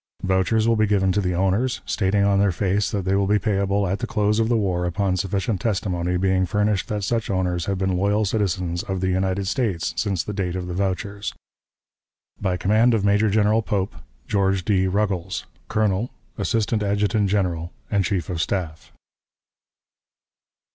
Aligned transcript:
Vouchers 0.23 0.67
will 0.67 0.75
be 0.75 0.87
given 0.87 1.11
to 1.11 1.21
the 1.21 1.35
owners, 1.35 1.79
stating 1.85 2.23
on 2.23 2.39
their 2.39 2.51
face 2.51 2.89
that 2.89 3.05
they 3.05 3.13
will 3.13 3.27
be 3.27 3.37
payable 3.37 3.85
at 3.87 3.99
the 3.99 4.07
close 4.07 4.39
of 4.39 4.49
the 4.49 4.57
war 4.57 4.83
upon 4.87 5.15
sufficient 5.15 5.61
testimony 5.61 6.17
being 6.17 6.43
furnished 6.47 6.87
that 6.87 7.03
such 7.03 7.29
owners 7.29 7.65
have 7.67 7.77
been 7.77 7.95
loyal 7.95 8.25
citizens 8.25 8.81
of 8.81 8.99
the 8.99 9.09
United 9.09 9.45
States 9.45 9.93
since 9.95 10.23
the 10.23 10.33
date 10.33 10.55
of 10.55 10.65
the 10.65 10.73
vouchers.... 10.73 11.35
"By 12.41 12.57
command 12.57 12.95
of 12.95 13.05
Major 13.05 13.29
General 13.29 13.61
Pope: 13.61 13.93
"GEORGE 14.27 14.65
D. 14.65 14.87
RUGGLES, 14.87 15.45
"_Colonel, 15.69 16.09
A. 16.35 16.41
A. 16.49 17.25
General, 17.27 17.71
and 17.91 18.03
Chief 18.03 18.27
of 18.27 18.41
Staff. 18.41 18.91